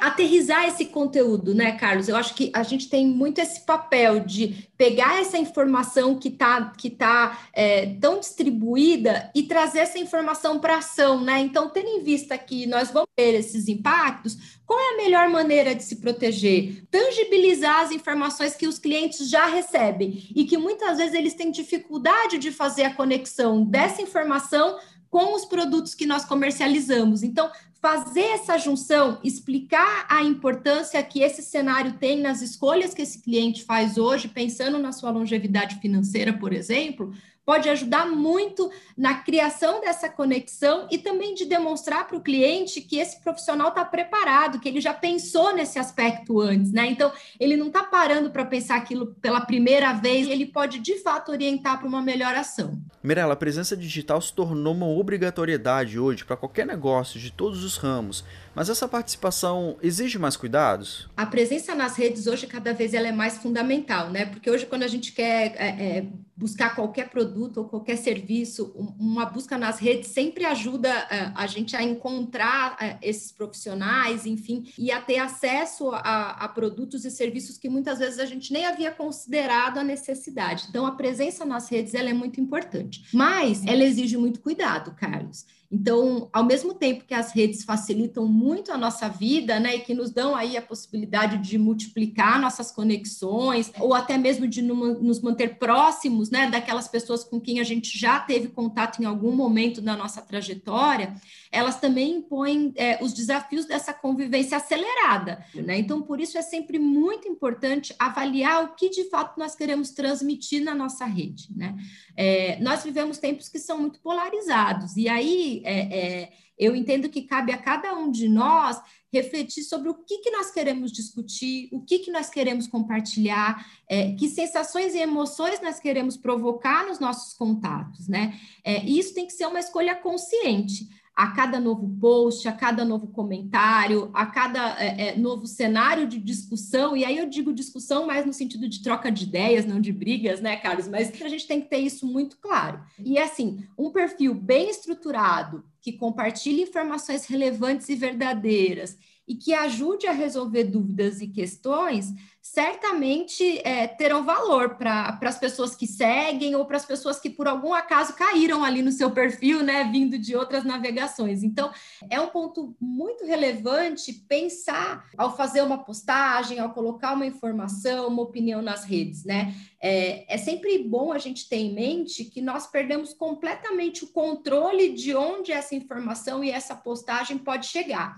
Aterrizar 0.00 0.66
esse 0.66 0.86
conteúdo, 0.86 1.54
né, 1.54 1.72
Carlos? 1.72 2.08
Eu 2.08 2.16
acho 2.16 2.34
que 2.34 2.50
a 2.54 2.62
gente 2.62 2.88
tem 2.88 3.06
muito 3.06 3.38
esse 3.38 3.64
papel 3.64 4.20
de 4.20 4.68
pegar 4.76 5.18
essa 5.18 5.38
informação 5.38 6.18
que 6.18 6.28
está 6.28 6.72
que 6.76 6.90
tá, 6.90 7.38
é, 7.52 7.94
tão 8.00 8.20
distribuída 8.20 9.30
e 9.34 9.44
trazer 9.44 9.80
essa 9.80 9.98
informação 9.98 10.58
para 10.58 10.76
ação, 10.76 11.22
né? 11.22 11.40
Então, 11.40 11.70
tendo 11.70 11.88
em 11.88 12.02
vista 12.02 12.36
que 12.36 12.66
nós 12.66 12.90
vamos 12.90 13.08
ter 13.16 13.34
esses 13.34 13.66
impactos, 13.66 14.58
qual 14.66 14.78
é 14.78 14.94
a 14.94 14.96
melhor 14.98 15.30
maneira 15.30 15.74
de 15.74 15.82
se 15.82 15.96
proteger? 15.96 16.84
Tangibilizar 16.90 17.80
as 17.80 17.90
informações 17.90 18.54
que 18.54 18.68
os 18.68 18.78
clientes 18.78 19.30
já 19.30 19.46
recebem 19.46 20.28
e 20.36 20.44
que 20.44 20.58
muitas 20.58 20.98
vezes 20.98 21.14
eles 21.14 21.32
têm 21.32 21.50
dificuldade 21.50 22.36
de 22.36 22.52
fazer 22.52 22.84
a 22.84 22.94
conexão 22.94 23.64
dessa 23.64 24.02
informação 24.02 24.78
com 25.10 25.34
os 25.34 25.44
produtos 25.44 25.94
que 25.94 26.06
nós 26.06 26.24
comercializamos. 26.24 27.22
Então, 27.22 27.50
fazer 27.80 28.24
essa 28.32 28.58
junção, 28.58 29.18
explicar 29.22 30.06
a 30.08 30.22
importância 30.22 31.02
que 31.02 31.20
esse 31.20 31.42
cenário 31.42 31.94
tem 31.94 32.20
nas 32.20 32.42
escolhas 32.42 32.92
que 32.92 33.02
esse 33.02 33.22
cliente 33.22 33.64
faz 33.64 33.96
hoje, 33.96 34.28
pensando 34.28 34.78
na 34.78 34.92
sua 34.92 35.10
longevidade 35.10 35.76
financeira, 35.76 36.32
por 36.32 36.52
exemplo, 36.52 37.12
pode 37.48 37.66
ajudar 37.70 38.04
muito 38.04 38.70
na 38.94 39.14
criação 39.14 39.80
dessa 39.80 40.06
conexão 40.06 40.86
e 40.90 40.98
também 40.98 41.34
de 41.34 41.46
demonstrar 41.46 42.06
para 42.06 42.18
o 42.18 42.20
cliente 42.20 42.82
que 42.82 42.98
esse 42.98 43.22
profissional 43.22 43.68
está 43.70 43.82
preparado, 43.86 44.60
que 44.60 44.68
ele 44.68 44.82
já 44.82 44.92
pensou 44.92 45.54
nesse 45.54 45.78
aspecto 45.78 46.42
antes, 46.42 46.70
né? 46.70 46.88
Então, 46.88 47.10
ele 47.40 47.56
não 47.56 47.68
está 47.68 47.82
parando 47.82 48.28
para 48.28 48.44
pensar 48.44 48.76
aquilo 48.76 49.14
pela 49.22 49.40
primeira 49.40 49.94
vez, 49.94 50.28
ele 50.28 50.44
pode 50.44 50.78
de 50.78 50.98
fato 50.98 51.32
orientar 51.32 51.78
para 51.78 51.88
uma 51.88 52.02
melhor 52.02 52.34
ação. 52.34 52.78
Mirella, 53.02 53.32
a 53.32 53.36
presença 53.36 53.74
digital 53.74 54.20
se 54.20 54.34
tornou 54.34 54.74
uma 54.74 54.86
obrigatoriedade 54.86 55.98
hoje 55.98 56.26
para 56.26 56.36
qualquer 56.36 56.66
negócio 56.66 57.18
de 57.18 57.32
todos 57.32 57.64
os 57.64 57.78
ramos, 57.78 58.26
mas 58.58 58.68
essa 58.68 58.88
participação 58.88 59.76
exige 59.80 60.18
mais 60.18 60.36
cuidados? 60.36 61.08
A 61.16 61.24
presença 61.24 61.76
nas 61.76 61.94
redes 61.94 62.26
hoje 62.26 62.44
cada 62.44 62.74
vez 62.74 62.92
ela 62.92 63.06
é 63.06 63.12
mais 63.12 63.38
fundamental, 63.38 64.10
né? 64.10 64.26
Porque 64.26 64.50
hoje 64.50 64.66
quando 64.66 64.82
a 64.82 64.88
gente 64.88 65.12
quer 65.12 65.54
é, 65.56 65.98
é, 65.98 66.06
buscar 66.36 66.74
qualquer 66.74 67.08
produto 67.08 67.58
ou 67.58 67.64
qualquer 67.66 67.96
serviço, 67.96 68.72
uma 68.98 69.24
busca 69.24 69.56
nas 69.56 69.78
redes 69.78 70.10
sempre 70.10 70.44
ajuda 70.44 70.88
é, 70.88 71.30
a 71.36 71.46
gente 71.46 71.76
a 71.76 71.84
encontrar 71.84 72.76
é, 72.80 72.98
esses 73.00 73.30
profissionais, 73.30 74.26
enfim, 74.26 74.72
e 74.76 74.90
a 74.90 75.00
ter 75.00 75.18
acesso 75.18 75.92
a, 75.92 76.30
a 76.30 76.48
produtos 76.48 77.04
e 77.04 77.12
serviços 77.12 77.58
que 77.58 77.68
muitas 77.68 78.00
vezes 78.00 78.18
a 78.18 78.26
gente 78.26 78.52
nem 78.52 78.66
havia 78.66 78.90
considerado 78.90 79.78
a 79.78 79.84
necessidade. 79.84 80.66
Então 80.68 80.84
a 80.84 80.96
presença 80.96 81.44
nas 81.44 81.68
redes 81.68 81.94
ela 81.94 82.10
é 82.10 82.12
muito 82.12 82.40
importante, 82.40 83.04
mas 83.14 83.64
ela 83.64 83.84
exige 83.84 84.16
muito 84.16 84.40
cuidado, 84.40 84.96
Carlos. 84.96 85.46
Então, 85.70 86.30
ao 86.32 86.44
mesmo 86.44 86.72
tempo 86.72 87.04
que 87.04 87.12
as 87.12 87.32
redes 87.32 87.62
facilitam 87.62 88.26
muito 88.48 88.72
a 88.72 88.78
nossa 88.78 89.08
vida, 89.08 89.60
né, 89.60 89.76
e 89.76 89.80
que 89.80 89.92
nos 89.92 90.10
dão 90.10 90.34
aí 90.34 90.56
a 90.56 90.62
possibilidade 90.62 91.36
de 91.38 91.58
multiplicar 91.58 92.40
nossas 92.40 92.70
conexões, 92.70 93.70
ou 93.78 93.92
até 93.92 94.16
mesmo 94.16 94.48
de 94.48 94.62
nos 94.62 95.20
manter 95.20 95.58
próximos, 95.58 96.30
né, 96.30 96.48
daquelas 96.48 96.88
pessoas 96.88 97.22
com 97.22 97.38
quem 97.38 97.60
a 97.60 97.64
gente 97.64 97.98
já 97.98 98.18
teve 98.18 98.48
contato 98.48 99.02
em 99.02 99.04
algum 99.04 99.32
momento 99.32 99.82
da 99.82 99.94
nossa 99.94 100.22
trajetória, 100.22 101.14
elas 101.52 101.78
também 101.78 102.16
impõem 102.16 102.72
é, 102.76 102.98
os 103.04 103.12
desafios 103.12 103.66
dessa 103.66 103.92
convivência 103.92 104.56
acelerada, 104.56 105.44
né? 105.54 105.78
Então, 105.78 106.00
por 106.02 106.20
isso 106.20 106.38
é 106.38 106.42
sempre 106.42 106.78
muito 106.78 107.28
importante 107.28 107.94
avaliar 107.98 108.64
o 108.64 108.74
que 108.74 108.88
de 108.88 109.04
fato 109.10 109.38
nós 109.38 109.54
queremos 109.54 109.90
transmitir 109.90 110.62
na 110.62 110.74
nossa 110.74 111.04
rede, 111.04 111.48
né? 111.54 111.74
É, 112.16 112.58
nós 112.60 112.82
vivemos 112.82 113.18
tempos 113.18 113.48
que 113.48 113.58
são 113.58 113.78
muito 113.78 114.00
polarizados, 114.00 114.96
e 114.96 115.08
aí 115.08 115.62
é, 115.64 115.78
é, 115.98 116.32
eu 116.58 116.74
entendo 116.74 117.08
que 117.08 117.22
cabe 117.22 117.52
a 117.52 117.58
cada 117.58 117.94
um 117.94 118.10
de 118.10 118.28
nós 118.28 118.80
refletir 119.12 119.62
sobre 119.62 119.88
o 119.88 119.94
que, 119.94 120.18
que 120.18 120.30
nós 120.30 120.50
queremos 120.50 120.92
discutir, 120.92 121.68
o 121.72 121.80
que, 121.80 122.00
que 122.00 122.10
nós 122.10 122.28
queremos 122.28 122.66
compartilhar, 122.66 123.66
é, 123.88 124.12
que 124.12 124.28
sensações 124.28 124.94
e 124.94 124.98
emoções 124.98 125.60
nós 125.62 125.80
queremos 125.80 126.16
provocar 126.16 126.86
nos 126.86 126.98
nossos 126.98 127.32
contatos, 127.32 128.06
né? 128.06 128.38
É, 128.62 128.84
isso 128.84 129.14
tem 129.14 129.26
que 129.26 129.32
ser 129.32 129.46
uma 129.46 129.60
escolha 129.60 129.94
consciente. 129.94 130.86
A 131.18 131.32
cada 131.32 131.58
novo 131.58 131.88
post, 132.00 132.46
a 132.46 132.52
cada 132.52 132.84
novo 132.84 133.08
comentário, 133.08 134.08
a 134.14 134.24
cada 134.24 134.80
é, 134.80 135.08
é, 135.08 135.16
novo 135.16 135.48
cenário 135.48 136.06
de 136.06 136.16
discussão, 136.16 136.96
e 136.96 137.04
aí 137.04 137.18
eu 137.18 137.28
digo 137.28 137.52
discussão 137.52 138.06
mais 138.06 138.24
no 138.24 138.32
sentido 138.32 138.68
de 138.68 138.80
troca 138.80 139.10
de 139.10 139.24
ideias, 139.24 139.66
não 139.66 139.80
de 139.80 139.92
brigas, 139.92 140.40
né, 140.40 140.54
Carlos? 140.58 140.86
Mas 140.86 141.10
a 141.20 141.28
gente 141.28 141.48
tem 141.48 141.60
que 141.60 141.68
ter 141.68 141.78
isso 141.78 142.06
muito 142.06 142.38
claro. 142.38 142.80
E 143.04 143.18
assim, 143.18 143.66
um 143.76 143.90
perfil 143.90 144.32
bem 144.32 144.70
estruturado, 144.70 145.64
que 145.80 145.92
compartilhe 145.92 146.62
informações 146.62 147.26
relevantes 147.26 147.88
e 147.88 147.96
verdadeiras 147.96 148.96
e 149.28 149.34
que 149.34 149.52
ajude 149.52 150.06
a 150.06 150.12
resolver 150.12 150.64
dúvidas 150.64 151.20
e 151.20 151.28
questões, 151.28 152.14
certamente 152.40 153.60
é, 153.62 153.86
terão 153.86 154.24
valor 154.24 154.76
para 154.76 155.18
as 155.22 155.38
pessoas 155.38 155.76
que 155.76 155.86
seguem 155.86 156.54
ou 156.54 156.64
para 156.64 156.78
as 156.78 156.84
pessoas 156.84 157.20
que 157.20 157.28
por 157.28 157.46
algum 157.46 157.74
acaso 157.74 158.14
caíram 158.14 158.64
ali 158.64 158.80
no 158.80 158.90
seu 158.90 159.10
perfil, 159.10 159.62
né, 159.62 159.84
vindo 159.92 160.18
de 160.18 160.34
outras 160.34 160.64
navegações. 160.64 161.42
Então, 161.42 161.70
é 162.08 162.18
um 162.18 162.28
ponto 162.28 162.74
muito 162.80 163.26
relevante 163.26 164.14
pensar 164.26 165.06
ao 165.16 165.36
fazer 165.36 165.62
uma 165.62 165.84
postagem, 165.84 166.58
ao 166.58 166.72
colocar 166.72 167.12
uma 167.12 167.26
informação, 167.26 168.08
uma 168.08 168.22
opinião 168.22 168.62
nas 168.62 168.84
redes, 168.84 169.24
né? 169.24 169.54
É, 169.80 170.34
é 170.34 170.38
sempre 170.38 170.78
bom 170.78 171.12
a 171.12 171.18
gente 171.18 171.48
ter 171.48 171.56
em 171.56 171.74
mente 171.74 172.24
que 172.24 172.40
nós 172.40 172.66
perdemos 172.66 173.12
completamente 173.12 174.04
o 174.04 174.08
controle 174.08 174.92
de 174.92 175.14
onde 175.14 175.52
essa 175.52 175.74
informação 175.74 176.42
e 176.42 176.50
essa 176.50 176.74
postagem 176.74 177.36
pode 177.36 177.66
chegar. 177.66 178.16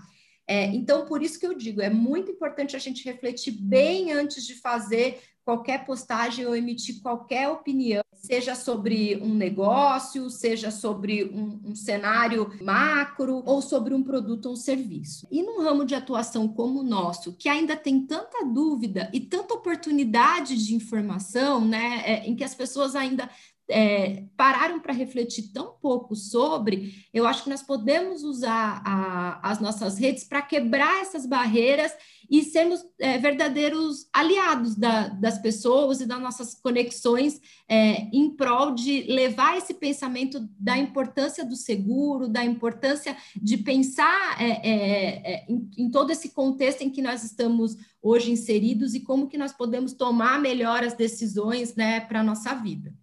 É, 0.51 0.65
então, 0.65 1.05
por 1.05 1.23
isso 1.23 1.39
que 1.39 1.47
eu 1.47 1.53
digo, 1.53 1.81
é 1.81 1.89
muito 1.89 2.29
importante 2.29 2.75
a 2.75 2.79
gente 2.79 3.05
refletir 3.05 3.51
bem 3.51 4.11
antes 4.11 4.45
de 4.45 4.55
fazer 4.55 5.21
qualquer 5.45 5.85
postagem 5.85 6.45
ou 6.45 6.53
emitir 6.53 7.01
qualquer 7.01 7.47
opinião, 7.47 8.03
seja 8.13 8.53
sobre 8.53 9.15
um 9.23 9.33
negócio, 9.33 10.29
seja 10.29 10.69
sobre 10.69 11.23
um, 11.23 11.69
um, 11.71 11.73
cenário 11.75 12.51
macro 12.61 13.41
ou 13.45 13.61
sobre 13.61 13.93
um 13.93 14.03
produto 14.03 14.47
ou 14.47 14.53
um 14.53 14.57
serviço. 14.57 15.25
E 15.31 15.41
num 15.41 15.61
ramo 15.61 15.85
de 15.85 15.95
atuação 15.95 16.49
como 16.49 16.81
o 16.81 16.83
nosso, 16.83 17.33
que 17.37 17.47
ainda 17.47 17.77
tem 17.77 18.05
tanta 18.05 18.45
dúvida 18.45 19.09
e 19.13 19.21
tanta 19.21 19.53
oportunidade 19.53 20.57
de 20.57 20.75
informação, 20.75 21.65
né, 21.65 22.03
é, 22.05 22.27
em 22.27 22.35
que 22.35 22.43
as 22.43 22.53
pessoas 22.53 22.93
ainda 22.93 23.29
é, 23.71 24.25
pararam 24.35 24.79
para 24.79 24.93
refletir 24.93 25.51
tão 25.53 25.73
pouco 25.81 26.15
sobre, 26.15 27.05
eu 27.13 27.25
acho 27.25 27.43
que 27.43 27.49
nós 27.49 27.61
podemos 27.61 28.23
usar 28.23 28.81
a, 28.85 29.51
as 29.51 29.59
nossas 29.59 29.97
redes 29.97 30.23
para 30.23 30.41
quebrar 30.41 31.01
essas 31.01 31.25
barreiras 31.25 31.91
e 32.29 32.43
sermos 32.43 32.81
é, 32.99 33.17
verdadeiros 33.17 34.07
aliados 34.13 34.75
da, 34.75 35.09
das 35.09 35.37
pessoas 35.37 35.99
e 35.99 36.05
das 36.05 36.21
nossas 36.21 36.53
conexões 36.53 37.41
é, 37.67 38.07
em 38.13 38.35
prol 38.35 38.73
de 38.73 39.03
levar 39.03 39.57
esse 39.57 39.73
pensamento 39.73 40.39
da 40.57 40.77
importância 40.77 41.43
do 41.43 41.55
seguro, 41.55 42.29
da 42.29 42.45
importância 42.45 43.17
de 43.35 43.57
pensar 43.57 44.41
é, 44.41 44.49
é, 44.49 45.33
é, 45.33 45.45
em, 45.49 45.69
em 45.77 45.91
todo 45.91 46.11
esse 46.11 46.29
contexto 46.29 46.83
em 46.83 46.89
que 46.89 47.01
nós 47.01 47.23
estamos 47.23 47.75
hoje 48.01 48.31
inseridos 48.31 48.95
e 48.95 49.01
como 49.01 49.27
que 49.27 49.37
nós 49.37 49.51
podemos 49.51 49.93
tomar 49.93 50.39
melhor 50.39 50.83
as 50.83 50.93
decisões 50.93 51.75
né, 51.75 51.99
para 51.99 52.21
a 52.21 52.23
nossa 52.23 52.53
vida 52.55 52.93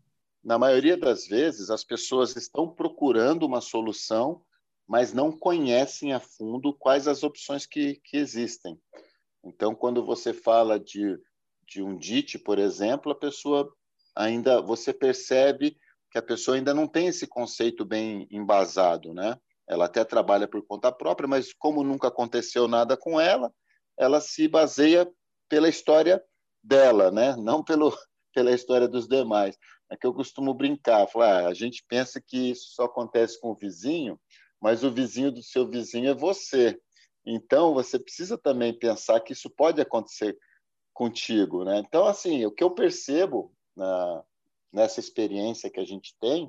na 0.49 0.59
maioria 0.59 0.97
das 0.97 1.27
vezes, 1.27 1.69
as 1.69 1.85
pessoas 1.85 2.35
estão 2.35 2.67
procurando 2.67 3.45
uma 3.45 3.61
solução, 3.61 4.41
mas 4.89 5.13
não 5.13 5.31
conhecem 5.31 6.15
a 6.15 6.21
fundo 6.21 6.73
quais 6.73 7.07
as 7.07 7.23
opções 7.23 7.67
que, 7.67 8.01
que 8.03 8.17
existem. 8.17 8.81
Então, 9.45 9.75
quando 9.75 10.03
você 10.03 10.33
fala 10.33 10.81
de, 10.81 11.21
de 11.69 11.83
um 11.83 11.99
DIT, 11.99 12.39
por 12.39 12.59
exemplo, 12.59 13.13
a 13.13 13.15
pessoa 13.15 13.71
ainda, 14.17 14.63
você 14.63 14.91
percebe 14.91 15.77
que 16.11 16.17
a 16.17 16.23
pessoa 16.23 16.57
ainda 16.57 16.73
não 16.73 16.89
tem 16.89 17.09
esse 17.09 17.27
conceito 17.27 17.85
bem 17.85 18.27
embasado, 18.31 19.13
né? 19.13 19.39
Ela 19.69 19.85
até 19.85 20.03
trabalha 20.03 20.49
por 20.49 20.67
conta 20.67 20.91
própria, 20.91 21.29
mas 21.29 21.53
como 21.53 21.85
nunca 21.85 22.09
aconteceu 22.09 22.67
nada 22.67 22.97
com 22.97 23.21
ela, 23.21 23.53
ela 23.99 24.19
se 24.19 24.49
baseia 24.49 25.07
pela 25.47 25.69
história 25.69 26.25
dela, 26.65 27.11
né? 27.11 27.37
Não 27.37 27.63
pelo, 27.63 27.95
pela 28.39 28.53
história 28.53 28.87
dos 28.87 29.09
demais 29.09 29.59
é 29.91 29.97
que 29.97 30.07
eu 30.07 30.15
costumo 30.15 30.55
brincar, 30.55 31.09
falar, 31.09 31.43
ah, 31.43 31.49
a 31.49 31.55
gente 31.55 31.85
pensa 31.89 32.23
que 32.25 32.51
isso 32.51 32.69
só 32.71 32.85
acontece 32.85 33.41
com 33.41 33.51
o 33.51 33.57
vizinho, 33.57 34.17
mas 34.61 34.85
o 34.85 34.93
vizinho 34.93 35.33
do 35.33 35.43
seu 35.43 35.69
vizinho 35.69 36.09
é 36.09 36.15
você. 36.15 36.81
Então, 37.27 37.75
você 37.75 37.99
precisa 37.99 38.39
também 38.39 38.73
pensar 38.73 39.19
que 39.19 39.33
isso 39.33 39.51
pode 39.51 39.81
acontecer 39.81 40.39
contigo, 40.95 41.65
né? 41.65 41.83
Então, 41.85 42.07
assim, 42.07 42.47
o 42.47 42.53
que 42.53 42.63
eu 42.63 42.71
percebo 42.71 43.53
na, 43.75 44.23
nessa 44.73 45.01
experiência 45.01 45.69
que 45.69 45.81
a 45.81 45.85
gente 45.85 46.15
tem 46.21 46.49